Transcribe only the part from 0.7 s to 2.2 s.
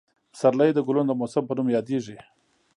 د ګلونو د موسم په نوم یادېږي.